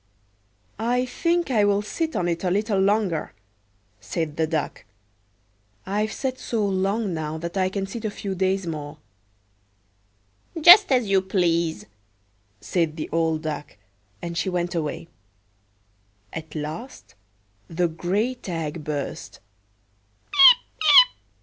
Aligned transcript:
"I 0.79 1.05
think 1.05 1.51
I 1.51 1.63
will 1.63 1.83
sit 1.83 2.15
on 2.15 2.27
it 2.27 2.43
a 2.43 2.49
little 2.49 2.79
longer," 2.79 3.33
said 3.99 4.35
the 4.35 4.47
Duck. 4.47 4.83
"I've 5.85 6.11
sat 6.11 6.39
so 6.39 6.65
long 6.65 7.13
now 7.13 7.37
that 7.37 7.55
I 7.55 7.69
can 7.69 7.85
sit 7.85 8.03
a 8.03 8.09
few 8.09 8.33
days 8.33 8.65
more.""Just 8.65 10.91
as 10.91 11.07
you 11.07 11.21
please," 11.21 11.85
said 12.59 12.95
the 12.95 13.09
old 13.11 13.43
Duck; 13.43 13.77
and 14.23 14.35
she 14.35 14.49
went 14.49 14.73
away.At 14.73 16.55
last 16.55 17.13
the 17.67 17.87
great 17.87 18.49
egg 18.49 18.83
burst. 18.83 19.39